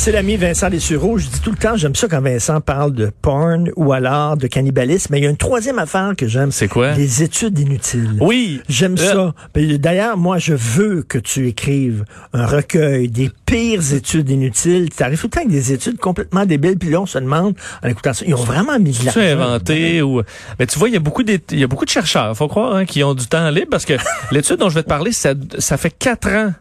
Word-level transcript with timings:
C'est 0.00 0.12
l'ami 0.12 0.36
Vincent 0.36 0.70
Dessureau. 0.70 1.18
Je 1.18 1.26
dis 1.26 1.40
tout 1.40 1.50
le 1.50 1.56
temps, 1.56 1.76
j'aime 1.76 1.94
ça 1.96 2.06
quand 2.08 2.20
Vincent 2.22 2.60
parle 2.60 2.92
de 2.92 3.10
porn 3.20 3.68
ou 3.76 3.92
alors 3.92 4.36
de 4.36 4.46
cannibalisme. 4.46 5.08
Mais 5.12 5.18
il 5.18 5.24
y 5.24 5.26
a 5.26 5.30
une 5.30 5.36
troisième 5.36 5.78
affaire 5.80 6.12
que 6.16 6.28
j'aime. 6.28 6.52
C'est 6.52 6.68
quoi? 6.68 6.92
Les 6.94 7.22
études 7.24 7.58
inutiles. 7.58 8.16
Oui. 8.20 8.62
J'aime 8.68 8.94
Euh, 8.98 9.12
ça. 9.12 9.34
Puis 9.52 9.78
D'ailleurs, 9.80 10.16
moi, 10.16 10.38
je 10.38 10.54
veux 10.54 11.02
que 11.02 11.18
tu 11.18 11.48
écrives 11.48 12.04
un 12.32 12.46
recueil 12.46 13.08
des 13.10 13.28
pires 13.44 13.92
études 13.92 14.30
inutiles. 14.30 14.88
Tu 14.96 15.02
arrives 15.02 15.20
tout 15.20 15.26
le 15.26 15.30
temps 15.30 15.40
avec 15.40 15.50
des 15.50 15.72
études 15.72 15.98
complètement 15.98 16.46
débiles. 16.46 16.78
Puis 16.78 16.90
là, 16.90 17.00
on 17.02 17.06
se 17.06 17.18
demande, 17.18 17.54
en 17.82 17.88
écoutant 17.88 18.12
ça, 18.14 18.24
ils 18.26 18.34
ont 18.34 18.44
vraiment 18.44 18.78
mis 18.78 18.92
de 18.96 19.04
l'argent. 19.04 19.20
inventé 19.20 20.00
ou 20.00 20.22
mais 20.60 20.66
tu 20.66 20.78
vois 20.78 20.88
il 20.88 20.94
y 20.94 20.96
a 20.96 21.00
beaucoup 21.00 21.24
d'é- 21.24 21.42
il 21.50 21.58
y 21.58 21.64
a 21.64 21.66
beaucoup 21.66 21.84
de 21.84 21.90
chercheurs 21.90 22.34
faut 22.36 22.46
croire 22.48 22.74
hein, 22.76 22.84
qui 22.86 23.02
ont 23.02 23.14
du 23.14 23.26
temps 23.26 23.50
libre 23.50 23.68
parce 23.70 23.84
que 23.84 23.94
l'étude 24.30 24.56
dont 24.58 24.68
je 24.68 24.76
vais 24.76 24.82
te 24.84 24.88
parler 24.88 25.12
ça, 25.12 25.34
ça 25.58 25.76
fait 25.76 25.90
quatre 25.90 26.28
ans 26.28 26.52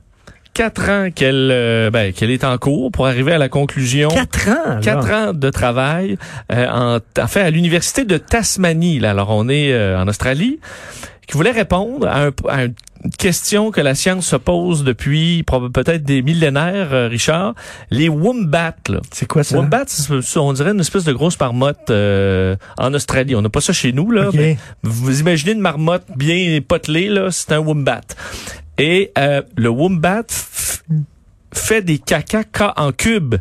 quatre 0.58 0.90
ans 0.90 1.10
qu'elle 1.14 1.50
euh, 1.52 1.90
ben, 1.92 2.12
qu'elle 2.14 2.32
est 2.32 2.44
en 2.44 2.58
cours 2.58 2.92
pour 2.92 3.06
arriver 3.08 3.32
à 3.32 3.38
la 3.38 3.48
conclusion 3.50 4.10
Quatre 4.10 4.50
ans. 4.50 4.80
Quatre 4.82 5.12
ans 5.12 5.34
de 5.34 5.50
travail, 5.52 6.18
euh, 6.52 6.66
en, 6.68 7.00
en 7.22 7.28
fait, 7.28 7.42
à 7.42 7.50
l'université 7.52 8.06
de 8.06 8.18
Tasmanie. 8.18 9.00
Là, 9.00 9.12
alors, 9.12 9.30
on 9.30 9.48
est 9.50 9.72
euh, 9.72 10.00
en 10.02 10.08
Australie, 10.08 10.60
qui 11.28 11.34
voulait 11.38 11.52
répondre 11.52 12.08
à, 12.08 12.26
un- 12.26 12.32
à 12.50 12.64
une 12.64 12.74
question 13.20 13.70
que 13.70 13.80
la 13.80 13.94
science 13.94 14.26
se 14.26 14.36
pose 14.36 14.84
depuis 14.84 15.44
peut-être 15.44 16.04
des 16.04 16.24
millénaires, 16.24 16.90
euh, 16.92 17.08
Richard. 17.08 17.54
Les 17.92 18.10
wombats. 18.10 18.74
C'est 19.14 19.28
quoi 19.28 19.44
ça? 19.44 19.56
Wombats, 19.58 19.86
on 20.38 20.54
dirait 20.54 20.72
une 20.72 20.80
espèce 20.80 21.04
de 21.04 21.14
grosse 21.14 21.40
marmotte 21.40 21.92
euh, 21.92 22.56
en 22.80 22.94
Australie. 22.96 23.36
On 23.36 23.44
n'a 23.44 23.50
pas 23.50 23.62
ça 23.62 23.74
chez 23.74 23.92
nous, 23.92 24.10
là. 24.10 24.30
Mais 24.34 24.58
vous 24.82 25.20
imaginez 25.20 25.52
une 25.52 25.62
marmotte 25.62 26.06
bien 26.16 26.60
potelée, 26.68 27.10
là, 27.10 27.30
c'est 27.30 27.52
un 27.52 27.60
wombat. 27.60 28.02
Et 28.78 29.12
euh, 29.18 29.42
le 29.56 29.70
wombat 29.70 30.24
fait 31.54 31.82
des 31.82 31.98
caca 32.00 32.44
ca- 32.56 32.74
en 32.78 32.92
cube. 32.92 33.36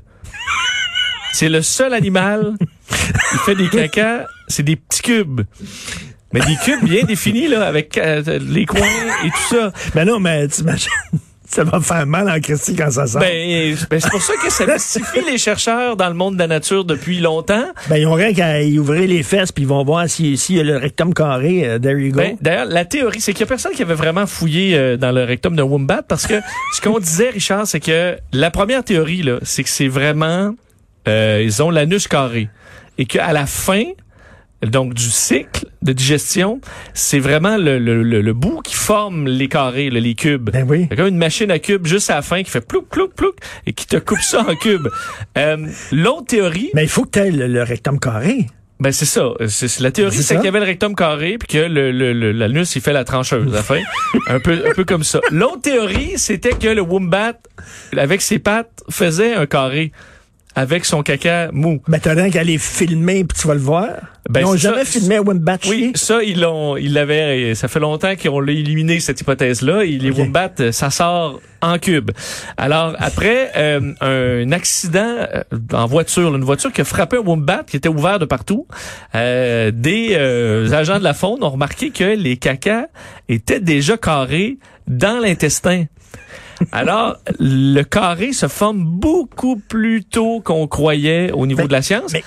C'est 1.32 1.48
le 1.50 1.60
seul 1.62 1.92
animal 1.92 2.54
qui 2.88 3.38
fait 3.44 3.54
des 3.54 3.68
caca, 3.68 4.26
c'est 4.48 4.62
des 4.62 4.76
petits 4.76 5.02
cubes. 5.02 5.42
Mais 6.32 6.40
des 6.40 6.56
cubes 6.64 6.82
bien 6.84 7.04
définis, 7.04 7.48
là, 7.48 7.66
avec 7.66 7.98
euh, 7.98 8.38
les 8.40 8.64
coins 8.66 8.80
et 9.24 9.28
tout 9.30 9.54
ça. 9.56 9.72
Mais 9.94 10.04
non, 10.04 10.18
mais 10.18 10.48
t'imagines, 10.48 10.90
ça 11.48 11.64
va 11.64 11.80
faire 11.80 12.06
mal 12.06 12.28
en 12.28 12.40
Christie 12.40 12.74
quand 12.76 12.90
ça 12.90 13.06
sort. 13.06 13.20
Ben, 13.20 13.74
ben, 13.90 14.00
c'est 14.00 14.10
pour 14.10 14.22
ça 14.22 14.32
que 14.42 14.50
ça 14.52 14.66
mystifie 14.72 15.24
les 15.26 15.38
chercheurs 15.38 15.96
dans 15.96 16.08
le 16.08 16.14
monde 16.14 16.34
de 16.34 16.40
la 16.40 16.46
nature 16.46 16.84
depuis 16.84 17.20
longtemps. 17.20 17.64
Ben, 17.88 17.96
ils 17.96 18.06
ont 18.06 18.12
rien 18.14 18.32
qu'à 18.32 18.62
y 18.62 18.78
ouvrir 18.78 19.08
les 19.08 19.22
fesses, 19.22 19.52
puis 19.52 19.64
ils 19.64 19.68
vont 19.68 19.84
voir 19.84 20.08
s'il 20.08 20.36
si 20.38 20.54
y 20.54 20.60
a 20.60 20.62
le 20.62 20.76
rectum 20.76 21.14
carré. 21.14 21.66
euh, 21.66 21.78
there 21.78 21.98
you 21.98 22.12
go. 22.12 22.18
Ben, 22.18 22.36
D'ailleurs, 22.40 22.66
la 22.66 22.84
théorie, 22.84 23.20
c'est 23.20 23.32
qu'il 23.32 23.40
y 23.40 23.44
a 23.44 23.46
personne 23.46 23.72
qui 23.72 23.82
avait 23.82 23.94
vraiment 23.94 24.26
fouillé 24.26 24.76
euh, 24.76 24.96
dans 24.96 25.12
le 25.12 25.24
rectum 25.24 25.56
de 25.56 25.62
Wombat 25.62 26.02
parce 26.02 26.26
que 26.26 26.40
ce 26.74 26.80
qu'on 26.80 26.98
disait, 26.98 27.30
Richard, 27.30 27.66
c'est 27.66 27.80
que 27.80 28.16
la 28.32 28.50
première 28.50 28.84
théorie, 28.84 29.22
là, 29.22 29.38
c'est 29.42 29.62
que 29.62 29.70
c'est 29.70 29.88
vraiment, 29.88 30.54
euh, 31.08 31.42
ils 31.44 31.62
ont 31.62 31.70
l'anus 31.70 32.08
carré 32.08 32.48
et 32.98 33.04
qu'à 33.06 33.32
la 33.32 33.46
fin, 33.46 33.84
donc 34.62 34.94
du 34.94 35.10
cycle 35.10 35.66
de 35.82 35.92
digestion, 35.92 36.60
c'est 36.94 37.18
vraiment 37.18 37.56
le, 37.56 37.78
le, 37.78 38.02
le, 38.02 38.20
le 38.22 38.32
bout 38.32 38.60
qui 38.62 38.74
forme 38.74 39.26
les 39.28 39.48
carrés, 39.48 39.90
les 39.90 40.14
cubes. 40.14 40.50
Ben 40.50 40.66
oui. 40.68 40.86
Il 40.90 40.90
y 40.90 40.92
a 40.94 40.96
comme 40.96 41.08
une 41.08 41.18
machine 41.18 41.50
à 41.50 41.58
cubes 41.58 41.86
juste 41.86 42.10
à 42.10 42.16
la 42.16 42.22
fin 42.22 42.42
qui 42.42 42.50
fait 42.50 42.66
plouc, 42.66 42.88
plouc, 42.88 43.14
plouc 43.14 43.36
et 43.66 43.72
qui 43.72 43.86
te 43.86 43.96
coupe 43.98 44.20
ça 44.22 44.40
en 44.40 44.54
cubes. 44.56 44.88
Euh, 45.36 45.66
L'autre 45.92 46.26
théorie, 46.26 46.70
Mais 46.74 46.84
il 46.84 46.88
faut 46.88 47.04
que 47.04 47.10
tu 47.10 47.18
aies 47.20 47.30
le, 47.30 47.46
le 47.46 47.62
rectum 47.62 48.00
carré. 48.00 48.46
ben 48.80 48.90
c'est 48.92 49.04
ça. 49.04 49.28
C'est 49.46 49.78
la 49.80 49.90
théorie, 49.90 50.16
C'est 50.16 50.36
qu'il 50.36 50.44
y 50.46 50.48
avait 50.48 50.60
le 50.60 50.64
rectum 50.66 50.94
carré 50.96 51.36
puis 51.38 51.48
que 51.48 51.58
le, 51.58 51.92
le, 51.92 52.12
le- 52.12 52.32
l'anus 52.32 52.74
il 52.76 52.82
fait 52.82 52.92
la 52.94 53.04
trancheuse 53.04 53.52
à 53.52 53.56
la 53.58 53.62
fin, 53.62 53.80
un 54.28 54.40
peu 54.40 54.62
un 54.66 54.72
peu 54.74 54.84
comme 54.84 55.04
ça. 55.04 55.20
L'autre 55.30 55.60
théorie, 55.62 56.14
c'était 56.16 56.54
que 56.54 56.68
le 56.68 56.80
wombat 56.82 57.34
avec 57.96 58.22
ses 58.22 58.38
pattes 58.38 58.82
faisait 58.90 59.34
un 59.34 59.46
carré 59.46 59.92
avec 60.54 60.86
son 60.86 61.02
caca 61.02 61.50
mou. 61.52 61.82
Ben, 61.86 62.00
t'as 62.00 62.14
rien 62.14 62.30
qu'à 62.30 62.42
les 62.42 62.56
filmer, 62.56 63.24
puis 63.24 63.38
tu 63.38 63.46
vas 63.46 63.52
le 63.54 63.60
voir. 63.60 63.90
Ben, 64.28 64.40
ils 64.40 64.44
n'ont 64.44 64.56
jamais 64.56 64.84
ça. 64.84 64.98
filmé 64.98 65.18
Wimbat 65.18 65.58
Oui, 65.68 65.92
ça 65.94 66.22
ils 66.22 66.40
l'ont 66.40 66.76
ils 66.76 66.92
l'avaient 66.92 67.54
ça 67.54 67.68
fait 67.68 67.80
longtemps 67.80 68.14
qu'on 68.20 68.40
l'a 68.40 68.52
éliminé 68.52 68.98
cette 69.00 69.20
hypothèse 69.20 69.62
là, 69.62 69.84
les 69.84 70.10
Ok. 70.10 70.18
wombats 70.18 70.52
euh, 70.60 70.72
ça 70.72 70.90
sort 70.90 71.40
en 71.62 71.78
cube. 71.78 72.10
Alors 72.56 72.94
après 72.98 73.50
euh, 73.56 73.92
un 74.00 74.52
accident 74.52 75.00
euh, 75.32 75.42
en 75.72 75.86
voiture, 75.86 76.34
une 76.34 76.44
voiture 76.44 76.72
qui 76.72 76.80
a 76.80 76.84
frappé 76.84 77.16
un 77.16 77.20
wombat 77.20 77.62
qui 77.66 77.76
était 77.76 77.88
ouvert 77.88 78.18
de 78.18 78.24
partout, 78.24 78.66
euh, 79.14 79.70
des 79.72 80.10
euh, 80.12 80.70
agents 80.72 80.98
de 80.98 81.04
la 81.04 81.14
faune 81.14 81.42
ont 81.42 81.50
remarqué 81.50 81.90
que 81.90 82.04
les 82.16 82.36
cacas 82.36 82.86
étaient 83.28 83.60
déjà 83.60 83.96
carrés 83.96 84.58
dans 84.86 85.18
l'intestin. 85.20 85.84
Alors, 86.72 87.16
le 87.38 87.82
carré 87.82 88.32
se 88.32 88.48
forme 88.48 88.82
beaucoup 88.84 89.56
plus 89.56 90.04
tôt 90.04 90.40
qu'on 90.40 90.66
croyait 90.66 91.30
au 91.32 91.46
niveau 91.46 91.66
de 91.66 91.72
la 91.72 91.82
science. 91.82 92.12
mais- 92.12 92.24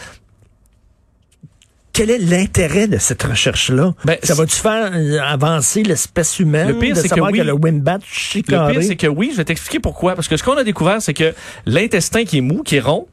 Quel 2.00 2.12
est 2.12 2.18
l'intérêt 2.18 2.88
de 2.88 2.98
cette 2.98 3.24
recherche-là? 3.24 3.94
Ben, 4.06 4.16
ça 4.24 4.34
va-tu 4.34 4.56
faire 4.56 4.90
euh, 4.94 5.20
avancer 5.20 5.84
l'espèce 5.84 6.40
humaine 6.40 6.70
Le 6.70 6.80
pire, 6.80 6.96
de 6.96 7.02
c'est 7.02 7.10
que 7.10 7.16
savoir 7.16 7.30
que, 7.30 7.40
oui. 7.40 7.44
le 7.46 7.52
Le 7.52 8.72
pire, 8.72 8.84
c'est 8.84 8.96
que 8.96 9.08
oui, 9.08 9.32
je 9.34 9.36
vais 9.36 9.44
t'expliquer 9.44 9.82
pourquoi. 9.82 10.16
Parce 10.16 10.30
que 10.30 10.38
ce 10.38 10.44
qu'on 10.46 10.56
a 10.56 10.64
découvert, 10.64 11.02
c'est 11.02 11.14
que 11.14 11.34
l'intestin 11.66 12.24
qui 12.24 12.38
est 12.38 12.42
mou, 12.42 12.64
qui 12.64 12.78
est 12.78 12.80
rond, 12.80 13.08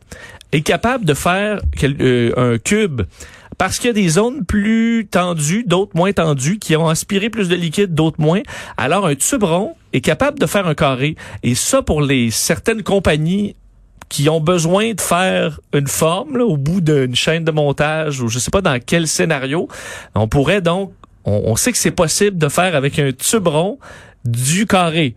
est 0.52 0.60
capable 0.60 1.04
de 1.04 1.14
faire 1.14 1.58
euh, 1.82 2.32
un 2.36 2.58
cube. 2.58 3.02
Parce 3.58 3.80
qu'il 3.80 3.88
y 3.88 3.90
a 3.90 3.92
des 3.92 4.08
zones 4.08 4.44
plus 4.44 5.08
tendues, 5.10 5.64
d'autres 5.66 5.96
moins 5.96 6.12
tendues, 6.12 6.60
qui 6.60 6.76
ont 6.76 6.88
aspiré 6.88 7.28
plus 7.28 7.48
de 7.48 7.56
liquide, 7.56 7.92
d'autres 7.92 8.20
moins. 8.20 8.42
Alors, 8.76 9.08
un 9.08 9.16
tube 9.16 9.42
rond 9.42 9.74
est 9.94 10.00
capable 10.00 10.38
de 10.38 10.46
faire 10.46 10.68
un 10.68 10.74
carré. 10.74 11.16
Et 11.42 11.56
ça, 11.56 11.82
pour 11.82 12.02
les 12.02 12.30
certaines 12.30 12.84
compagnies 12.84 13.56
qui 14.08 14.28
ont 14.28 14.40
besoin 14.40 14.92
de 14.92 15.00
faire 15.00 15.60
une 15.72 15.88
forme 15.88 16.38
là, 16.38 16.44
au 16.44 16.56
bout 16.56 16.80
d'une 16.80 17.14
chaîne 17.14 17.44
de 17.44 17.50
montage 17.50 18.20
ou 18.20 18.28
je 18.28 18.38
sais 18.38 18.50
pas 18.50 18.60
dans 18.60 18.78
quel 18.84 19.06
scénario, 19.06 19.68
on 20.14 20.28
pourrait 20.28 20.60
donc, 20.60 20.92
on, 21.24 21.56
sait 21.56 21.72
que 21.72 21.78
c'est 21.78 21.90
possible 21.90 22.38
de 22.38 22.48
faire 22.48 22.76
avec 22.76 23.00
un 23.00 23.10
tube 23.12 23.48
rond 23.48 23.78
du 24.24 24.66
carré. 24.66 25.14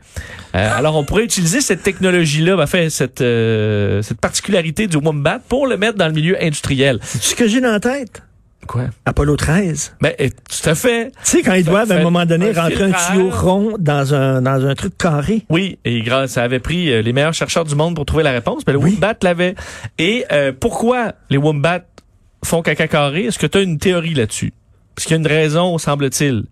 Euh, 0.55 0.77
alors 0.77 0.95
on 0.95 1.03
pourrait 1.03 1.23
utiliser 1.23 1.61
cette 1.61 1.83
technologie-là, 1.83 2.55
ben, 2.55 2.65
fait 2.65 2.89
cette 2.89 3.21
euh, 3.21 4.01
cette 4.01 4.19
particularité 4.19 4.87
du 4.87 4.97
wombat 4.97 5.39
pour 5.47 5.67
le 5.67 5.77
mettre 5.77 5.97
dans 5.97 6.07
le 6.07 6.13
milieu 6.13 6.41
industriel. 6.43 6.99
C'est 7.03 7.21
ce 7.21 7.35
que 7.35 7.47
j'ai 7.47 7.61
dans 7.61 7.71
la 7.71 7.79
tête. 7.79 8.23
Quoi? 8.69 8.83
Apollo 9.03 9.35
13. 9.35 9.95
Ben 9.99 10.13
eh, 10.19 10.29
tout 10.29 10.69
à 10.69 10.75
fait. 10.75 11.07
Tu 11.07 11.13
sais, 11.23 11.41
quand 11.41 11.55
ils 11.55 11.65
doivent, 11.65 11.91
à 11.91 11.95
un 11.95 12.03
moment 12.03 12.23
donné, 12.27 12.55
un 12.55 12.61
rentrer 12.61 12.83
un 12.83 12.91
tuyau 12.91 13.31
rond 13.31 13.73
dans 13.79 14.13
un, 14.13 14.43
dans 14.43 14.63
un 14.63 14.75
truc 14.75 14.95
carré. 14.95 15.43
Oui, 15.49 15.79
et 15.85 16.01
grâce, 16.01 16.33
ça 16.33 16.43
avait 16.43 16.59
pris 16.59 16.91
euh, 16.93 17.01
les 17.01 17.11
meilleurs 17.11 17.33
chercheurs 17.33 17.65
du 17.65 17.73
monde 17.73 17.95
pour 17.95 18.05
trouver 18.05 18.21
la 18.21 18.29
réponse. 18.31 18.61
Mais 18.67 18.73
le 18.73 18.77
Oui. 18.79 18.91
wombat 18.93 19.15
l'avait. 19.23 19.55
Et 19.97 20.23
euh, 20.31 20.51
pourquoi 20.57 21.13
les 21.31 21.37
wombats 21.37 21.81
font 22.45 22.61
caca 22.61 22.87
carré? 22.87 23.23
Est-ce 23.25 23.39
que 23.39 23.47
tu 23.47 23.57
as 23.57 23.61
une 23.61 23.79
théorie 23.79 24.13
là-dessus? 24.13 24.53
Parce 24.93 25.07
qu'il 25.07 25.15
y 25.15 25.17
a 25.17 25.21
une 25.21 25.27
raison, 25.27 25.79
semble-t-il? 25.79 26.43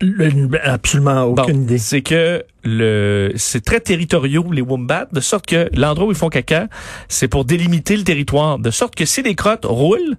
Le- 0.00 0.48
absolument 0.68 1.22
aucune 1.22 1.44
Bon, 1.58 1.62
idée. 1.62 1.78
C'est 1.78 2.02
que 2.02 2.44
le 2.64 3.30
c'est 3.36 3.64
très 3.64 3.78
territoriaux 3.78 4.50
les 4.52 4.60
wombats, 4.62 5.06
de 5.12 5.20
sorte 5.20 5.46
que 5.46 5.68
l'endroit 5.72 6.08
où 6.08 6.10
ils 6.10 6.16
font 6.16 6.30
caca, 6.30 6.66
c'est 7.08 7.28
pour 7.28 7.44
délimiter 7.44 7.96
le 7.96 8.02
territoire, 8.02 8.58
de 8.58 8.72
sorte 8.72 8.96
que 8.96 9.04
si 9.04 9.22
les 9.22 9.36
crottes 9.36 9.64
roulent 9.64 10.16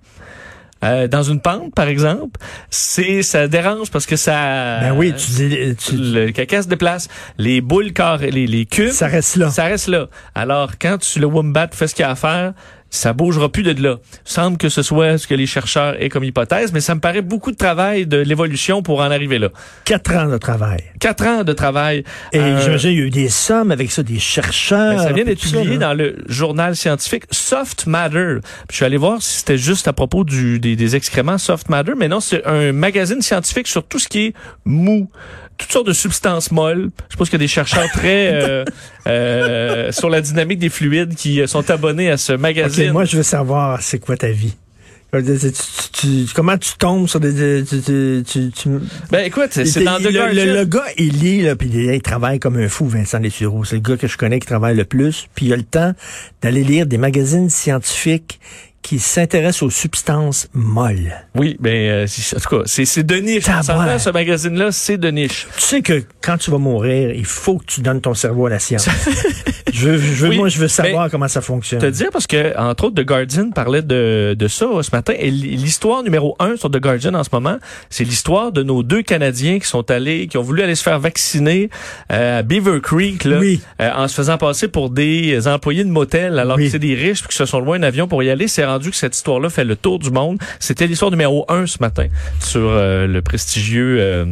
euh, 0.83 1.07
dans 1.07 1.23
une 1.23 1.41
pente, 1.41 1.73
par 1.75 1.87
exemple, 1.87 2.39
c'est 2.69 3.21
ça 3.21 3.47
dérange 3.47 3.91
parce 3.91 4.05
que 4.05 4.15
ça 4.15 4.79
Ben 4.79 4.93
oui, 4.95 5.13
tu 5.13 5.31
dis, 5.31 5.75
tu- 5.75 5.97
le 5.97 6.31
caca 6.31 6.61
se 6.61 6.67
déplace, 6.67 7.07
les 7.37 7.61
boules 7.61 7.91
carrées, 7.93 8.31
les, 8.31 8.47
les 8.47 8.65
cubes, 8.65 8.91
ça 8.91 9.07
reste 9.07 9.35
là. 9.35 9.49
ça 9.49 9.65
reste 9.65 9.87
là. 9.87 10.07
Alors, 10.35 10.71
quand 10.79 10.97
tu, 10.97 11.19
le 11.19 11.25
wombat 11.27 11.67
fait 11.73 11.87
ce 11.87 11.95
qu'il 11.95 12.05
a 12.05 12.11
à 12.11 12.15
faire, 12.15 12.53
ça 12.89 13.13
bougera 13.13 13.49
plus 13.49 13.63
de 13.63 13.81
là. 13.81 13.97
semble 14.23 14.57
que 14.57 14.69
ce 14.69 14.81
soit 14.81 15.17
ce 15.17 15.27
que 15.27 15.35
les 15.35 15.45
chercheurs 15.45 16.01
aient 16.01 16.09
comme 16.09 16.23
hypothèse, 16.23 16.73
mais 16.73 16.81
ça 16.81 16.95
me 16.95 16.99
paraît 16.99 17.21
beaucoup 17.21 17.51
de 17.51 17.57
travail 17.57 18.07
de 18.07 18.17
l'évolution 18.17 18.81
pour 18.81 18.99
en 19.01 19.11
arriver 19.11 19.39
là. 19.39 19.49
Quatre 19.85 20.15
ans 20.15 20.27
de 20.29 20.37
travail. 20.37 20.83
Quatre 20.99 21.25
ans 21.25 21.43
de 21.43 21.53
travail. 21.53 22.03
Et 22.33 22.39
Euh, 22.39 22.59
j'imagine, 22.61 22.91
il 22.91 22.97
y 22.99 23.01
a 23.01 23.05
eu 23.05 23.09
des 23.09 23.29
sommes 23.29 23.71
avec 23.71 23.91
ça, 23.91 24.01
des 24.03 24.19
chercheurs. 24.19 24.95
ben, 24.97 25.03
ça 25.03 25.11
vient 25.13 25.23
d'être 25.25 25.41
publié 25.41 25.77
dans 25.77 25.93
le 25.93 26.15
journal 26.27 26.75
scientifique 26.75 27.23
Soft 27.31 27.85
Matter. 27.87 28.37
Je 28.69 28.75
suis 28.75 28.85
allé 28.85 28.97
voir 28.97 29.21
si 29.21 29.39
c'était 29.39 29.57
juste 29.57 29.87
à 29.87 29.93
propos 29.93 30.23
du, 30.23 30.59
des, 30.59 30.75
des 30.75 30.95
excréments 30.95 31.37
Soft 31.37 31.69
Matter, 31.69 31.93
mais 31.97 32.07
non, 32.07 32.19
c'est 32.19 32.45
un 32.45 32.71
magazine 32.71 33.21
scientifique 33.21 33.67
sur 33.67 33.83
tout 33.83 33.99
ce 33.99 34.07
qui 34.07 34.27
est 34.27 34.33
mou 34.65 35.09
toutes 35.59 35.71
sortes 35.71 35.87
de 35.87 35.93
substances 35.93 36.51
molles. 36.51 36.89
Je 37.09 37.15
pense 37.17 37.29
qu'il 37.29 37.37
y 37.37 37.41
a 37.41 37.45
des 37.45 37.47
chercheurs 37.47 37.87
très 37.91 38.31
euh, 38.33 38.65
euh, 39.07 39.91
sur 39.91 40.09
la 40.09 40.21
dynamique 40.21 40.57
des 40.59 40.69
fluides 40.69 41.13
qui 41.15 41.41
euh, 41.41 41.47
sont 41.47 41.69
abonnés 41.69 42.09
à 42.09 42.17
ce 42.17 42.33
magazine. 42.33 42.91
moi, 42.91 43.05
je 43.05 43.17
veux 43.17 43.23
savoir, 43.23 43.81
c'est 43.81 43.99
quoi 43.99 44.17
ta 44.17 44.29
vie? 44.29 44.55
Tu- 45.11 45.21
tu- 45.23 45.51
tu- 46.27 46.33
comment 46.35 46.55
tu 46.55 46.73
tombes 46.77 47.07
sur 47.07 47.19
des... 47.19 47.63
tu- 47.63 47.81
tu- 47.81 48.23
tu- 48.27 48.51
tu- 48.51 48.69
ben 49.09 49.25
écoute, 49.25 49.49
c'est 49.51 49.83
dans 49.83 49.97
le, 49.97 50.09
le, 50.11 50.53
le 50.53 50.65
gars, 50.65 50.83
il 50.99 51.17
lit, 51.17 51.41
là, 51.41 51.55
puis 51.55 51.67
il, 51.73 51.91
il 51.91 52.01
travaille 52.03 52.37
comme 52.39 52.57
un 52.57 52.69
fou, 52.69 52.87
Vincent 52.87 53.19
Dessureau. 53.19 53.63
C'est 53.65 53.77
le 53.77 53.81
gars 53.81 53.97
que 53.97 54.05
je 54.07 54.17
connais 54.17 54.39
qui 54.39 54.45
travaille 54.45 54.75
le 54.75 54.85
plus. 54.85 55.27
Puis 55.33 55.47
il 55.47 55.53
a 55.53 55.55
le 55.55 55.63
temps 55.63 55.93
d'aller 56.43 56.63
lire 56.63 56.85
des 56.85 56.99
magazines 56.99 57.49
scientifiques 57.49 58.39
qui 58.81 58.99
s'intéressent 58.99 59.63
aux 59.63 59.69
substances 59.69 60.47
molles. 60.53 61.13
Oui, 61.35 61.57
ben 61.59 62.07
euh, 62.07 62.07
en 62.35 62.39
tout 62.39 62.57
cas, 62.57 62.63
c'est 62.65 63.03
de 63.03 63.15
niche. 63.15 63.43
S'entend, 63.43 63.99
ce 63.99 64.09
magazine-là, 64.09 64.71
c'est 64.71 64.97
de 64.97 65.09
niche. 65.09 65.47
Tu 65.55 65.61
sais 65.61 65.81
que 65.81 66.03
quand 66.21 66.37
tu 66.37 66.51
vas 66.51 66.57
mourir, 66.57 67.11
il 67.11 67.25
faut 67.25 67.57
que 67.57 67.65
tu 67.65 67.81
donnes 67.81 68.01
ton 68.01 68.13
cerveau 68.13 68.45
à 68.47 68.49
la 68.51 68.59
science. 68.59 68.87
je 69.73 69.89
veux, 69.89 69.97
je 69.97 70.27
Oui, 70.27 70.37
moi, 70.37 70.49
je 70.49 70.59
veux 70.59 70.67
savoir 70.67 71.05
mais 71.05 71.09
comment 71.09 71.27
ça 71.27 71.41
fonctionne. 71.41 71.79
te 71.81 71.85
dire 71.85 72.09
parce 72.11 72.27
que 72.27 72.57
entre 72.57 72.85
autres 72.85 73.01
The 73.01 73.05
Guardian 73.05 73.49
parlait 73.51 73.81
de, 73.81 74.35
de 74.37 74.47
ça 74.47 74.65
euh, 74.65 74.81
ce 74.83 74.91
matin 74.93 75.13
et 75.17 75.29
l'histoire 75.31 76.03
numéro 76.03 76.35
un 76.39 76.55
sur 76.57 76.69
The 76.71 76.77
Guardian 76.79 77.13
en 77.13 77.23
ce 77.23 77.29
moment 77.31 77.57
c'est 77.89 78.03
l'histoire 78.03 78.51
de 78.51 78.63
nos 78.63 78.83
deux 78.83 79.01
Canadiens 79.01 79.59
qui 79.59 79.67
sont 79.67 79.89
allés 79.91 80.27
qui 80.27 80.37
ont 80.37 80.41
voulu 80.41 80.61
aller 80.61 80.75
se 80.75 80.83
faire 80.83 80.99
vacciner 80.99 81.69
euh, 82.11 82.39
à 82.39 82.43
Beaver 82.43 82.79
Creek 82.81 83.23
là, 83.23 83.39
Oui. 83.39 83.61
euh, 83.81 83.89
en 83.95 84.07
se 84.07 84.15
faisant 84.15 84.37
passer 84.37 84.67
pour 84.67 84.89
des 84.89 85.47
employés 85.47 85.83
de 85.83 85.89
motel 85.89 86.39
alors 86.39 86.57
Oui. 86.57 86.65
que 86.65 86.71
c'est 86.71 86.79
des 86.79 86.95
riches 86.95 87.23
qui 87.27 87.35
se 87.35 87.45
sont 87.45 87.59
loin 87.59 87.77
un 87.79 87.83
avion 87.83 88.07
pour 88.07 88.23
y 88.23 88.29
aller 88.29 88.47
c'est 88.47 88.65
rendu 88.65 88.89
que 88.91 88.95
cette 88.95 89.15
histoire 89.15 89.39
là 89.39 89.49
fait 89.49 89.65
le 89.65 89.75
tour 89.75 89.99
du 89.99 90.11
monde 90.11 90.37
c'était 90.59 90.87
l'histoire 90.87 91.11
numéro 91.11 91.45
un 91.49 91.65
ce 91.65 91.77
matin 91.79 92.07
sur 92.39 92.61
euh, 92.63 93.07
le 93.07 93.21
prestigieux 93.21 94.25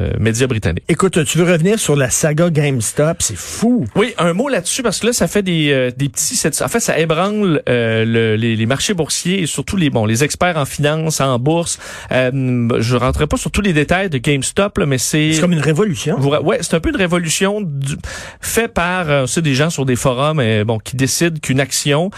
euh, 0.00 0.10
euh, 0.10 0.12
média 0.18 0.46
britannique 0.46 0.84
Écoute, 0.88 1.24
tu 1.24 1.38
veux 1.38 1.44
revenir 1.50 1.78
sur 1.78 1.94
la 1.96 2.10
saga 2.10 2.48
GameStop? 2.50 3.18
C'est 3.20 3.36
fou. 3.36 3.84
Oui, 3.96 4.14
un 4.18 4.32
mot 4.32 4.48
là-dessus 4.48 4.82
parce 4.82 4.98
que 5.00 5.06
là, 5.08 5.12
ça 5.12 5.26
fait 5.28 5.42
des, 5.42 5.70
euh, 5.72 5.90
des 5.96 6.08
petits. 6.08 6.40
En 6.62 6.68
fait, 6.68 6.80
ça 6.80 6.98
ébranle 6.98 7.62
euh, 7.68 8.04
le- 8.04 8.36
les, 8.36 8.56
les 8.56 8.66
marchés 8.66 8.94
boursiers 8.94 9.42
et 9.42 9.46
surtout 9.46 9.76
les 9.76 9.90
bon 9.90 10.06
les 10.06 10.24
experts 10.24 10.56
en 10.56 10.64
finance, 10.64 11.20
en 11.20 11.38
bourse. 11.38 11.78
Euh, 12.12 12.68
je 12.80 12.96
rentrerai 12.96 13.26
pas 13.26 13.36
sur 13.36 13.50
tous 13.50 13.60
les 13.60 13.72
détails 13.72 14.08
de 14.10 14.18
GameStop, 14.18 14.78
là, 14.78 14.86
mais 14.86 14.98
c'est 14.98 15.32
C'est 15.34 15.40
comme 15.40 15.52
une 15.52 15.60
révolution. 15.60 16.16
vous- 16.18 16.30
Ouais, 16.30 16.58
c'est 16.62 16.74
un 16.74 16.80
peu 16.80 16.88
une 16.90 16.96
révolution 16.96 17.60
du, 17.60 17.96
fait 18.40 18.68
par 18.68 19.10
euh, 19.10 19.26
c'est 19.26 19.42
des 19.42 19.54
gens 19.54 19.70
sur 19.70 19.84
des 19.84 19.96
forums 19.96 20.40
euh, 20.40 20.64
bon 20.64 20.78
qui 20.78 20.96
décident 20.96 21.38
qu'une 21.40 21.60
action 21.60 22.10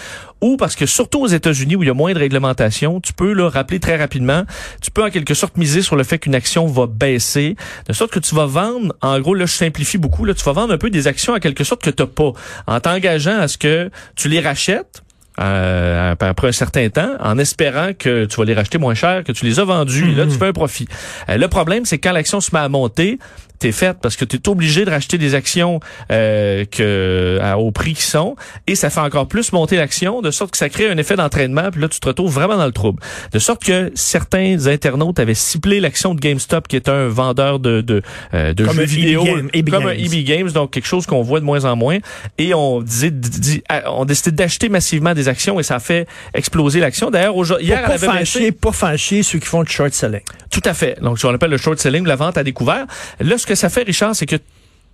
ou 0.42 0.56
parce 0.58 0.76
que 0.76 0.84
surtout 0.84 1.22
aux 1.22 1.28
États-Unis 1.28 1.76
où 1.76 1.82
il 1.82 1.86
y 1.86 1.90
a 1.90 1.94
moins 1.94 2.12
de 2.12 2.18
réglementation, 2.18 3.00
tu 3.00 3.14
peux 3.14 3.32
là 3.32 3.48
rappeler 3.48 3.80
très 3.80 3.96
rapidement, 3.96 4.44
tu 4.82 4.90
peux 4.90 5.02
en 5.02 5.10
quelque 5.10 5.34
sorte 5.34 5.56
miser 5.56 5.80
sur 5.80 5.96
le 5.96 6.04
fait 6.04 6.18
qu'une 6.18 6.34
action 6.34 6.66
va 6.66 6.86
baisser, 6.86 7.56
de 7.88 7.92
sorte 7.94 8.10
que 8.10 8.20
tu 8.20 8.34
vas 8.34 8.46
vendre 8.46 8.94
en 9.00 9.18
gros 9.20 9.34
là 9.34 9.46
je 9.46 9.52
simplifie 9.52 9.98
beaucoup 9.98 10.24
là, 10.24 10.34
tu 10.34 10.44
vas 10.44 10.52
vendre 10.52 10.74
un 10.74 10.78
peu 10.78 10.90
des 10.90 11.06
actions 11.06 11.32
en 11.32 11.38
quelque 11.38 11.64
sorte 11.64 11.82
que 11.82 11.90
tu 11.90 12.02
pas 12.02 12.32
en 12.66 12.80
t'engageant 12.80 13.38
à 13.38 13.46
ce 13.46 13.56
que 13.56 13.90
tu 14.16 14.28
les 14.28 14.40
rachètes 14.40 15.02
euh, 15.40 16.14
après 16.18 16.48
un 16.48 16.52
certain 16.52 16.88
temps, 16.90 17.14
en 17.20 17.38
espérant 17.38 17.92
que 17.98 18.26
tu 18.26 18.36
vas 18.36 18.44
les 18.44 18.54
racheter 18.54 18.78
moins 18.78 18.94
cher, 18.94 19.24
que 19.24 19.32
tu 19.32 19.46
les 19.46 19.60
as 19.60 19.64
vendus, 19.64 20.10
et 20.10 20.14
là 20.14 20.26
tu 20.26 20.36
fais 20.36 20.48
un 20.48 20.52
profit. 20.52 20.86
Euh, 21.28 21.38
le 21.38 21.48
problème, 21.48 21.86
c'est 21.86 21.98
quand 21.98 22.12
l'action 22.12 22.40
se 22.40 22.50
met 22.54 22.60
à 22.60 22.68
monter, 22.68 23.18
t'es 23.62 23.72
faite 23.72 23.98
parce 24.02 24.16
que 24.16 24.24
tu 24.24 24.36
es 24.36 24.48
obligé 24.48 24.84
de 24.84 24.90
racheter 24.90 25.18
des 25.18 25.34
actions 25.34 25.80
euh, 26.10 26.64
que 26.70 27.38
à- 27.40 27.58
au 27.58 27.70
prix 27.70 27.94
qui 27.94 28.02
sont 28.02 28.36
et 28.66 28.74
ça 28.74 28.90
fait 28.90 29.00
encore 29.00 29.28
plus 29.28 29.52
monter 29.52 29.76
l'action 29.76 30.20
de 30.20 30.30
sorte 30.30 30.50
que 30.50 30.56
ça 30.58 30.68
crée 30.68 30.90
un 30.90 30.98
effet 30.98 31.16
d'entraînement 31.16 31.70
puis 31.70 31.80
là 31.80 31.88
tu 31.88 32.00
te 32.00 32.08
retrouves 32.08 32.32
vraiment 32.32 32.56
dans 32.56 32.66
le 32.66 32.72
trouble 32.72 33.00
de 33.32 33.38
sorte 33.38 33.62
que 33.64 33.90
certains 33.94 34.66
internautes 34.66 35.18
avaient 35.20 35.34
ciblé 35.34 35.80
l'action 35.80 36.14
de 36.14 36.20
GameStop 36.20 36.66
qui 36.68 36.76
est 36.76 36.88
un 36.88 37.08
vendeur 37.08 37.58
de 37.58 37.80
de, 37.80 38.02
euh, 38.34 38.52
de 38.52 38.64
Comme 38.64 38.76
jeux 38.76 38.84
vidéo 38.84 39.24
EB 39.52 39.70
Game- 39.70 39.80
comme 39.80 39.88
un 39.90 39.94
Games. 39.94 40.04
EB 40.12 40.24
Games 40.24 40.50
donc 40.50 40.70
quelque 40.72 40.86
chose 40.86 41.06
qu'on 41.06 41.22
voit 41.22 41.40
de 41.40 41.44
moins 41.44 41.64
en 41.64 41.76
moins 41.76 41.98
et 42.38 42.54
on 42.54 42.80
disait 42.82 43.10
dit- 43.10 43.62
on 43.86 44.04
décidé 44.04 44.32
d'acheter 44.32 44.68
massivement 44.68 45.14
des 45.14 45.28
actions 45.28 45.58
et 45.60 45.62
ça 45.62 45.76
a 45.76 45.80
fait 45.80 46.06
exploser 46.34 46.80
l'action 46.80 47.10
d'ailleurs 47.10 47.36
aujourd'hui 47.36 47.66
hier 47.68 47.82
Pas, 47.82 47.90
pas 47.90 47.98
fâcher, 47.98 48.52
pas 48.52 48.72
fâcher 48.72 49.22
ceux 49.22 49.38
qui 49.38 49.46
font 49.46 49.62
du 49.62 49.72
short 49.72 49.92
selling. 49.92 50.20
Tout 50.50 50.60
à 50.64 50.74
fait. 50.74 50.98
Donc, 51.00 51.18
ce 51.18 51.26
qu'on 51.26 51.32
appelle 51.34 51.50
le 51.50 51.56
short 51.56 51.78
selling, 51.78 52.06
la 52.06 52.16
vente 52.16 52.36
à 52.36 52.44
découvert. 52.44 52.84
Là, 53.20 53.38
ce 53.38 53.46
que 53.52 53.58
ça 53.58 53.68
fait, 53.68 53.82
Richard, 53.82 54.16
c'est 54.16 54.26
que 54.26 54.36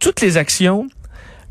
toutes 0.00 0.20
les 0.20 0.36
actions, 0.36 0.88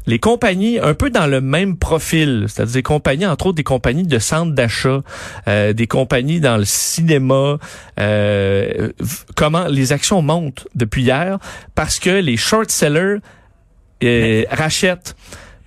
les 0.07 0.19
compagnies 0.19 0.79
un 0.79 0.93
peu 0.93 1.09
dans 1.09 1.27
le 1.27 1.41
même 1.41 1.77
profil, 1.77 2.45
c'est-à-dire 2.47 2.73
des 2.73 2.83
compagnies, 2.83 3.25
entre 3.25 3.47
autres 3.47 3.55
des 3.55 3.63
compagnies 3.63 4.07
de 4.07 4.19
centres 4.19 4.53
d'achat, 4.53 5.01
euh, 5.47 5.73
des 5.73 5.87
compagnies 5.87 6.39
dans 6.39 6.57
le 6.57 6.65
cinéma, 6.65 7.57
euh, 7.99 8.89
comment 9.35 9.67
les 9.67 9.93
actions 9.93 10.21
montent 10.21 10.67
depuis 10.75 11.03
hier 11.03 11.39
parce 11.75 11.99
que 11.99 12.09
les 12.09 12.37
short 12.37 12.69
sellers 12.69 13.17
euh, 14.03 14.43
rachètent. 14.51 15.15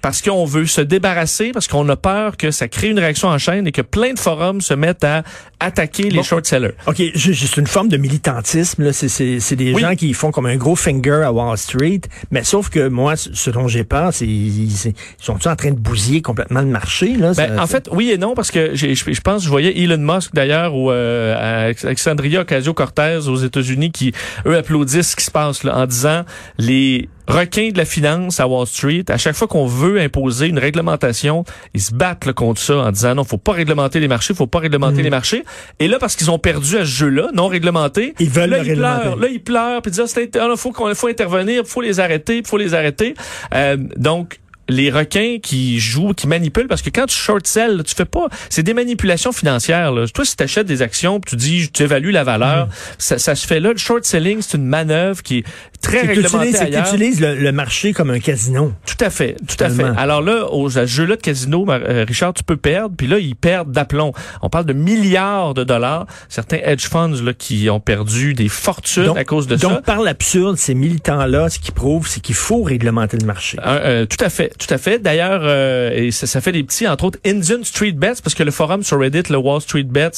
Parce 0.03 0.23
qu'on 0.23 0.45
veut 0.47 0.67
se 0.67 0.81
débarrasser, 0.81 1.51
parce 1.53 1.69
qu'on 1.69 1.87
a 1.91 1.97
peur 1.97 2.37
que 2.39 2.51
ça 2.51 2.69
crée 2.69 2.89
une 2.89 2.99
réaction 2.99 3.29
en 3.29 3.37
chaîne 3.39 3.67
et 3.67 3.73
que 3.73 3.83
plein 3.83 4.15
de 4.15 4.19
forums 4.19 4.61
se 4.63 4.73
mettent 4.73 5.05
à 5.05 5.23
attaquer 5.61 6.05
les 6.05 6.17
Bon. 6.19 6.23
short 6.23 6.47
sellers. 6.47 6.73
OK, 6.87 7.03
juste 7.15 7.59
une 7.59 7.67
forme 7.67 7.89
de 7.89 7.99
militantisme. 7.99 8.83
Là, 8.85 8.93
c'est, 8.95 9.09
c'est, 9.09 9.41
c'est 9.41 9.57
des 9.57 9.75
Oui. 9.75 9.83
gens 9.83 9.95
qui 9.95 10.15
font 10.15 10.31
comme 10.31 10.47
un 10.47 10.57
gros 10.57 10.75
finger 10.77 11.23
à 11.25 11.33
Wall 11.33 11.59
Street. 11.59 12.01
Mais 12.31 12.45
sauf 12.45 12.71
que 12.71 12.89
moi, 12.89 13.15
ce 13.17 13.51
dont 13.51 13.69
j'ai 13.69 13.85
peur, 13.85 14.15
c'est 14.15 14.27
ils, 14.27 14.73
ils 14.73 14.95
sont-ils 15.19 15.49
en 15.49 15.57
train 15.57 15.71
de 15.73 15.79
bousiller 15.79 16.23
complètement 16.23 16.61
le 16.61 16.67
marché? 16.69 17.15
Là, 17.17 17.33
Ben, 17.37 17.57
Ça- 17.57 17.63
en 17.63 17.67
fait, 17.67 17.89
oui 17.93 18.11
et 18.11 18.17
non, 18.19 18.35
parce 18.35 18.51
que 18.51 18.75
je 18.75 19.21
pense, 19.21 19.45
je 19.45 19.49
voyais 19.51 19.79
Elon 19.83 19.99
Musk 19.99 20.33
d'ailleurs 20.33 20.75
ou 20.75 20.91
euh, 20.91 21.73
Alexandria 21.85 22.41
Ocasio-Cortez 22.41 23.19
aux 23.29 23.37
États-Unis 23.37 23.91
qui, 23.93 24.13
eux, 24.47 24.57
applaudissent 24.57 25.11
ce 25.11 25.17
qui 25.17 25.25
se 25.25 25.31
passe 25.31 25.63
là, 25.65 25.77
en 25.77 25.87
disant 25.87 26.23
les 26.59 27.09
requins 27.31 27.71
de 27.71 27.79
la 27.79 27.85
finance 27.85 28.41
à 28.41 28.47
Wall 28.47 28.67
Street, 28.67 29.05
à 29.09 29.17
chaque 29.17 29.37
fois 29.37 29.49
qu'on 29.49 29.67
veut 29.67 30.01
imposer 30.01 30.47
une 30.47 30.59
réglementation, 30.59 31.45
ils 31.75 31.81
se 31.81 31.93
battent 31.95 32.27
là, 32.27 32.33
contre 32.33 32.61
ça 32.61 32.77
en 32.77 32.91
disant 32.91 33.15
non, 33.15 33.25
faut 33.25 33.39
pas 33.39 33.53
réglementer 33.53 34.01
les 34.01 34.09
marchés, 34.09 34.35
faut 34.35 34.47
pas 34.47 34.59
réglementer 34.59 35.03
les 35.03 35.11
marchés. 35.11 35.45
Et 35.79 35.89
là, 35.89 35.99
parce 35.99 36.17
qu'ils 36.17 36.31
ont 36.31 36.39
perdu 36.39 36.77
à 36.77 36.81
ce 36.81 36.91
jeu-là, 36.91 37.29
non 37.33 37.49
réglementé, 37.49 38.15
Ils 38.19 38.31
veulent 38.31 38.51
là, 38.51 38.59
ils 38.59 38.75
pleurent, 38.75 39.17
là, 39.17 39.29
ils 39.29 39.43
pleurent, 39.43 39.83
puis 39.83 39.91
disent, 39.93 40.15
ah, 40.35 40.49
là, 40.49 40.57
faut 40.57 40.73
qu'on 40.73 40.95
faut 40.95 41.09
intervenir, 41.09 41.65
faut 41.67 41.81
les 41.81 42.01
arrêter, 42.01 42.43
faut 42.45 42.59
les 42.59 42.75
arrêter. 42.75 43.15
Euh, 43.55 43.77
donc 43.97 44.41
les 44.69 44.91
requins 44.91 45.39
qui 45.43 45.81
jouent, 45.81 46.13
qui 46.13 46.29
manipulent, 46.29 46.69
parce 46.69 46.81
que 46.81 46.91
quand 46.91 47.07
tu 47.07 47.17
short 47.17 47.45
sell, 47.45 47.83
tu 47.85 47.93
fais 47.93 48.05
pas, 48.05 48.29
c'est 48.49 48.63
des 48.63 48.73
manipulations 48.73 49.33
financières. 49.33 49.91
Là. 49.91 50.07
Toi, 50.07 50.25
si 50.25 50.37
tu 50.37 50.45
achètes 50.45 50.67
des 50.69 50.81
actions, 50.81 51.19
puis 51.19 51.31
tu 51.31 51.37
dis, 51.37 51.71
tu 51.73 51.83
évalues 51.83 52.13
la 52.13 52.23
valeur, 52.23 52.67
Mm. 52.67 52.71
ça, 52.99 53.19
ça 53.19 53.35
se 53.35 53.47
fait 53.49 53.59
là. 53.59 53.73
Le 53.73 53.79
short 53.79 54.05
selling, 54.05 54.41
c'est 54.43 54.57
une 54.57 54.67
manœuvre 54.67 55.23
qui 55.25 55.45
très 55.81 56.05
utilises, 56.05 56.57
c'est 56.57 56.67
que 56.67 56.71
tu 56.71 56.77
ailleurs. 56.77 56.89
utilises 56.95 57.21
le, 57.21 57.35
le 57.37 57.53
marché 57.53 57.93
comme 57.93 58.11
un 58.11 58.21
casino. 58.21 58.73
Tout 58.87 59.05
à 59.05 59.11
fait, 59.11 59.37
tout 59.49 59.63
à 59.65 59.69
fait. 59.71 59.85
Alors 59.97 60.23
là, 60.23 60.47
aux 60.53 60.79
à 60.79 60.87
ce 60.87 60.93
jeu-là 60.93 61.17
de 61.17 61.21
casino, 61.23 61.67
euh, 61.69 62.05
Richard, 62.07 62.35
tu 62.35 62.45
peux 62.45 62.57
perdre, 62.57 62.95
puis 62.97 63.07
là, 63.07 63.19
ils 63.19 63.35
perdent 63.35 63.73
d'aplomb. 63.73 64.13
On 64.43 64.49
parle 64.51 64.67
de 64.67 64.73
milliards 64.73 65.55
de 65.55 65.65
dollars. 65.65 66.07
Certains 66.29 66.59
hedge 66.65 66.87
funds 66.89 67.23
là, 67.23 67.33
qui 67.33 67.69
ont 67.71 67.81
perdu 67.81 68.35
des 68.35 68.49
fortunes 68.49 69.05
Donc- 69.07 69.19
à 69.19 69.25
cause 69.25 69.47
de 69.47 69.57
Donc, 69.57 69.73
ça. 69.73 69.83
par 69.83 70.01
l'absurde, 70.01 70.57
ces 70.57 70.75
militants-là, 70.75 71.49
ce 71.49 71.59
qu'ils 71.59 71.75
prouvent, 71.75 72.07
c'est 72.09 72.21
qu'il 72.21 72.35
faut 72.35 72.63
réglementer 72.63 73.17
le 73.19 73.27
marché. 73.27 73.59
Euh, 73.65 73.81
euh, 74.03 74.07
tout 74.07 74.23
à 74.25 74.29
fait, 74.29 74.53
tout 74.59 74.73
à 74.73 74.79
fait. 74.79 74.99
D'ailleurs, 74.99 75.41
euh, 75.45 75.91
et 75.95 76.11
ça, 76.11 76.27
ça 76.27 76.41
fait 76.41 76.53
des 76.53 76.63
petits, 76.63 76.87
entre 76.87 77.05
autres, 77.05 77.19
Indian 77.27 77.59
Street 77.65 77.93
Bets, 77.93 78.21
parce 78.23 78.35
que 78.35 78.43
le 78.43 78.51
forum 78.51 78.83
sur 78.83 78.99
Reddit, 79.01 79.23
le 79.31 79.37
Wall 79.39 79.61
Street 79.61 79.83
Bets, 79.85 80.11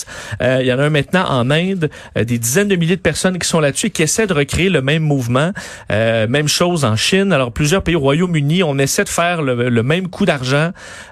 euh, 0.42 0.58
il 0.60 0.66
y 0.66 0.72
en 0.72 0.78
a 0.78 0.84
un 0.84 0.90
maintenant 0.90 1.24
en 1.28 1.50
Inde, 1.50 1.90
euh, 2.16 2.24
des 2.24 2.38
dizaines 2.38 2.68
de 2.68 2.76
milliers 2.76 2.96
de 2.96 3.00
personnes 3.00 3.38
qui 3.38 3.48
sont 3.48 3.60
là-dessus 3.60 3.86
et 3.86 3.90
qui 3.90 4.02
essaient 4.02 4.26
de 4.26 4.34
recréer 4.34 4.68
le 4.68 4.82
même 4.82 5.02
mouvement. 5.02 5.51
Euh, 5.90 6.26
même 6.28 6.48
chose 6.48 6.84
en 6.84 6.96
Chine. 6.96 7.32
Alors, 7.32 7.52
plusieurs 7.52 7.82
pays, 7.82 7.96
au 7.96 8.00
Royaume-Uni, 8.00 8.62
on 8.62 8.78
essaie 8.78 9.04
de 9.04 9.08
faire 9.08 9.42
le, 9.42 9.68
le 9.68 9.82
même 9.82 10.08
coup 10.08 10.24
d'argent, 10.26 10.70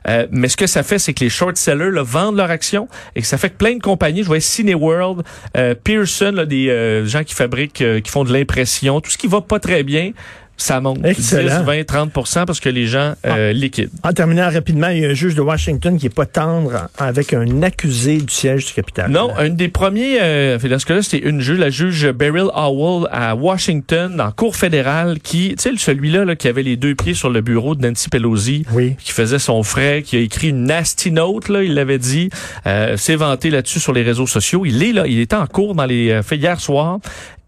Euh, 0.09 0.27
mais 0.31 0.49
ce 0.49 0.57
que 0.57 0.67
ça 0.67 0.83
fait, 0.83 0.99
c'est 0.99 1.15
que 1.15 1.23
les 1.25 1.31
short 1.31 1.57
sellers 1.57 1.91
vendent 2.03 2.37
leurs 2.37 2.51
actions 2.51 2.89
et 3.15 3.21
que 3.21 3.27
ça 3.27 3.39
fait 3.39 3.51
que 3.51 3.57
plein 3.57 3.75
de 3.75 3.83
compagnies, 3.83 4.23
je 4.23 4.27
voyais 4.27 4.41
Cineworld, 4.41 5.23
euh, 5.57 5.75
Pearson, 5.75 6.33
là, 6.35 6.47
des 6.47 6.69
euh, 6.69 7.07
gens 7.07 7.23
qui 7.23 7.35
fabriquent, 7.35 7.83
euh, 7.83 8.01
qui 8.01 8.11
font 8.11 8.25
de 8.25 8.33
l'impression, 8.33 9.01
tout 9.01 9.11
ce 9.11 9.19
qui 9.19 9.27
va 9.27 9.41
pas 9.41 9.59
très 9.61 9.83
bien, 9.83 10.13
ça 10.63 10.81
monte. 10.81 11.05
Excellent. 11.05 11.61
10, 11.61 11.67
20, 11.67 11.85
30 11.85 12.13
parce 12.47 12.61
que 12.61 12.69
les 12.69 12.87
gens 12.87 13.15
euh, 13.27 13.53
liquident. 13.53 13.91
En 14.03 14.13
terminant 14.13 14.51
rapidement, 14.51 14.89
il 14.89 14.99
y 15.01 15.07
a 15.07 15.11
un 15.11 15.15
juge 15.15 15.35
de 15.35 15.41
Washington 15.41 15.99
qui 15.99 16.07
est 16.07 16.15
pas 16.15 16.27
tendre 16.27 16.89
avec 16.99 17.33
un 17.33 17.63
accusé 17.63 18.19
du 18.19 18.33
siège 18.33 18.67
du 18.67 18.73
Capitole. 18.73 19.11
Non, 19.11 19.31
un 19.37 19.49
des 19.49 19.69
premiers, 19.69 20.19
euh, 20.21 20.59
dans 20.59 20.79
ce 20.79 20.87
cas-là, 20.87 21.03
c'était 21.03 21.27
une 21.29 21.41
juge, 21.41 21.59
la 21.59 21.71
juge 21.71 22.11
Beryl 22.13 22.49
Howell 22.55 23.09
à 23.11 23.35
Washington, 23.35 24.21
en 24.21 24.31
cour 24.33 24.57
fédérale, 24.57 25.21
qui, 25.21 25.55
tu 25.57 25.63
sais, 25.63 25.71
celui-là 25.77 26.25
là, 26.25 26.37
qui 26.37 26.49
avait 26.49 26.63
les 26.63 26.77
deux 26.77 26.95
pieds 26.95 27.15
sur 27.15 27.31
le 27.31 27.41
bureau 27.41 27.75
de 27.75 27.87
Nancy 27.87 28.09
Pelosi, 28.09 28.65
Oui. 28.73 28.97
qui 28.99 29.13
faisait 29.13 29.39
son 29.39 29.63
frais, 29.63 30.03
qui 30.05 30.17
a 30.17 30.21
écrit 30.21 30.49
une 30.51 30.65
nasty 30.65 31.11
note, 31.11 31.49
là, 31.49 31.63
il 31.63 31.75
l'avait 31.75 31.99
dit, 31.99 32.31
euh, 32.67 32.97
s'est 32.97 33.17
vanté 33.17 33.51
là-dessus 33.51 33.81
sur 33.81 33.93
les 33.93 34.03
réseaux 34.03 34.27
sociaux. 34.27 34.65
Il 34.67 34.83
est 34.83 34.93
là, 34.93 35.07
il 35.07 35.19
était 35.21 35.37
en 35.37 35.47
cours 35.47 35.75
dans 35.75 35.87
les 35.87 36.11
euh, 36.11 36.23
faits 36.23 36.41
hier 36.41 36.61
soir. 36.61 36.99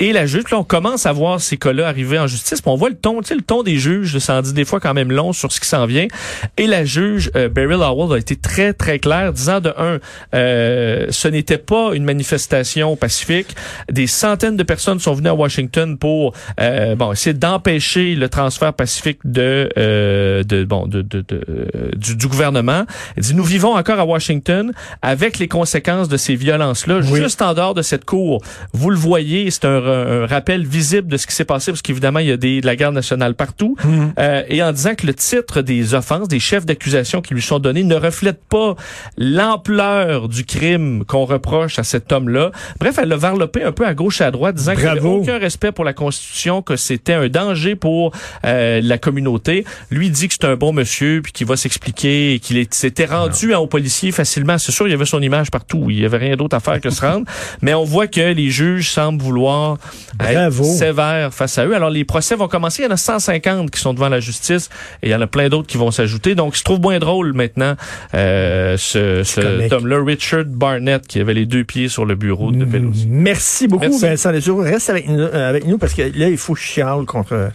Et 0.05 0.13
la 0.13 0.27
juge, 0.27 0.51
là, 0.51 0.59
on 0.59 0.65
commence 0.65 1.07
à 1.07 1.13
voir 1.13 1.41
ces 1.41 1.57
cas-là 1.57 1.87
arriver 1.87 2.19
en 2.19 2.27
justice. 2.27 2.61
Puis 2.61 2.69
on 2.71 2.75
voit 2.77 2.89
le 2.91 2.97
ton, 2.97 3.21
tu 3.23 3.29
sais, 3.29 3.35
le 3.37 3.41
ton 3.43 3.63
des 3.63 3.79
juges, 3.79 4.19
ça 4.19 4.35
en 4.35 4.43
dit 4.43 4.53
des 4.53 4.65
fois 4.65 4.81
quand 4.81 4.95
même 4.95 5.13
long 5.13 5.33
sur 5.33 5.53
ce 5.53 5.61
qui 5.61 5.69
s'en 5.69 5.87
vient. 5.87 6.09
Et 6.57 6.67
la 6.67 6.85
juge 6.85 7.31
euh, 7.37 7.49
Beryl 7.49 7.81
Howell 7.81 8.13
a 8.17 8.19
été 8.19 8.35
très, 8.35 8.73
très 8.73 8.99
claire, 8.99 9.33
disant 9.33 9.61
de 9.61 9.73
un, 9.79 10.01
euh, 10.35 11.07
ce 11.11 11.29
n'était 11.29 11.57
pas 11.57 11.91
une 11.95 12.03
manifestation 12.05 12.97
pacifique. 12.97 13.55
Des 13.91 14.09
centaines 14.09 14.57
de 14.57 14.63
personnes 14.65 14.99
sont 14.99 15.15
venues 15.15 15.29
à 15.29 15.35
Washington 15.35 15.97
pour, 15.97 16.35
euh, 16.61 16.97
bon, 16.97 17.13
essayer 17.13 17.35
d'empêcher 17.35 18.17
le 18.17 18.29
transfert 18.29 18.73
pacifique 18.75 19.21
de, 19.25 19.69
euh, 19.79 20.43
de 20.43 20.65
bon, 20.65 20.87
de, 20.89 21.03
de, 21.03 21.21
de- 21.29 21.93
du, 21.97 22.17
du 22.17 22.27
gouvernement. 22.27 22.87
Elle 23.17 23.23
dit, 23.23 23.35
nous 23.35 23.45
vivons 23.45 23.77
encore 23.77 24.01
à 24.01 24.05
Washington 24.05 24.73
avec 25.01 25.39
les 25.39 25.47
conséquences 25.47 26.09
de 26.09 26.17
ces 26.17 26.35
violences-là, 26.35 27.01
Oui. 27.09 27.21
juste 27.23 27.41
en 27.41 27.55
dehors 27.55 27.75
de 27.75 27.83
cette 27.83 28.05
cour. 28.05 28.43
Vous 28.73 28.91
le 28.91 28.97
voyez, 28.97 29.51
c'est 29.53 29.65
un, 29.67 29.92
un 29.93 30.27
rappel 30.27 30.67
visible 30.67 31.09
de 31.09 31.17
ce 31.17 31.27
qui 31.27 31.35
s'est 31.35 31.45
passé, 31.45 31.71
parce 31.73 31.83
qu'évidemment, 31.83 32.19
il 32.21 32.29
y 32.29 32.33
a 32.33 32.37
des, 32.37 32.61
de 32.61 32.67
la 32.67 32.77
garde 32.77 32.95
nationale 32.95 33.35
partout. 33.35 33.77
Euh, 34.19 34.43
et 34.49 34.63
en 34.63 34.73
disant 34.73 34.95
que 34.95 35.07
le 35.07 35.15
titre 35.15 35.63
des 35.63 35.95
offenses, 35.95 36.29
des 36.29 36.41
chefs 36.41 36.67
d'accusation 36.67 37.21
qui 37.21 37.35
lui 37.35 37.43
sont 37.43 37.59
donnés 37.59 37.85
ne 37.85 37.95
reflète 37.97 38.41
pas 38.49 38.75
l'ampleur 39.17 40.29
du 40.29 40.45
crime 40.45 41.05
qu'on 41.05 41.25
reproche 41.25 41.79
à 41.79 41.85
cet 41.85 42.13
homme-là. 42.13 42.53
Bref, 42.79 42.99
elle 43.01 43.09
l'a 43.09 43.17
varlopé 43.17 43.63
un 43.65 43.73
peu 43.73 43.87
à 43.87 43.95
gauche 43.95 44.21
et 44.21 44.25
à 44.25 44.31
droite, 44.31 44.55
disant 44.57 44.73
qu'il 44.73 44.83
n'y 44.83 44.89
avait 44.89 45.01
Bravo. 45.01 45.21
aucun 45.23 45.39
respect 45.39 45.73
pour 45.73 45.85
la 45.85 45.93
Constitution, 45.93 46.63
que 46.63 46.77
c'était 46.77 47.15
un 47.15 47.29
danger 47.29 47.75
pour 47.75 48.13
euh, 48.45 48.81
la 48.83 48.99
communauté. 48.99 49.65
Lui 49.91 50.11
dit 50.11 50.29
que 50.29 50.35
c'est 50.35 50.47
un 50.47 50.57
bon 50.57 50.73
monsieur, 50.73 51.21
puis 51.23 51.33
qu'il 51.33 51.47
va 51.47 51.57
s'expliquer, 51.57 52.41
qu'il 52.43 52.67
s'était 52.71 53.07
rendu 53.07 53.55
aux 53.55 53.67
policiers 53.67 54.13
facilement. 54.13 54.59
C'est 54.59 54.73
sûr, 54.73 54.87
il 54.87 54.91
y 54.91 54.95
avait 54.95 55.05
son 55.05 55.21
image 55.23 55.51
partout. 55.51 55.87
Il 55.89 55.99
y 56.01 56.05
avait 56.05 56.19
rien 56.19 56.37
d'autre 56.37 56.57
à 56.57 56.61
faire 56.61 56.81
que 56.81 56.91
se 56.91 57.01
rendre. 57.01 57.27
Mais 57.61 57.75
on 57.75 57.85
voit 57.85 58.07
que 58.07 58.33
les 58.33 58.51
juges 58.51 58.91
semblent 58.91 59.23
vouloir 59.23 59.72
Bravo. 60.17 60.65
être 60.65 60.71
sévères 60.71 61.35
face 61.35 61.59
à 61.59 61.67
eux. 61.67 61.75
Alors, 61.75 61.91
les 61.91 62.05
procès 62.05 62.35
vont 62.35 62.49
commencer. 62.49 62.83
Il 62.83 62.87
y 62.87 62.89
en 62.89 62.93
a 62.93 62.97
150 62.97 63.71
qui 63.71 63.81
sont 63.81 63.95
devant 63.95 64.09
la 64.09 64.21
justice 64.21 64.69
et 65.03 65.09
il 65.09 65.13
y 65.13 65.15
en 65.15 65.21
a 65.21 65.27
plein 65.27 65.49
d'autres 65.49 65.69
qui 65.69 65.77
vont 65.77 65.91
s'ajouter. 65.91 66.35
Donc, 66.35 66.57
je 66.57 66.63
trouve 66.63 66.81
moins 66.81 66.99
drôle 66.99 67.33
maintenant 67.33 67.75
euh, 68.15 68.77
ce, 68.77 69.75
homme-là, 69.75 70.03
Richard 70.05 70.45
Barnett, 70.47 71.07
qui 71.07 71.21
avait 71.21 71.35
les 71.35 71.47
deux 71.47 71.65
pieds 71.65 71.89
sur 71.89 72.05
le 72.05 72.15
bureau 72.15 72.53
de 72.53 72.65
Pelosi. 72.65 73.07
Merci 73.09 73.69
beaucoup, 73.69 73.85
Merci. 74.01 74.27
Vincent. 74.27 74.63
Reste 74.63 74.91
avec 74.91 75.09
nous, 75.09 75.21
euh, 75.21 75.49
avec 75.49 75.67
nous 75.67 75.79
parce 75.79 75.95
que 75.95 76.03
là, 76.03 76.29
il 76.29 76.37
faut 76.39 76.55
que 76.55 76.61
je 76.61 76.65
chiale 76.65 77.05
contre 77.07 77.51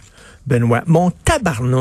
Benoît. 0.46 0.82
Mon 0.86 1.10
tabarnak. 1.10 1.76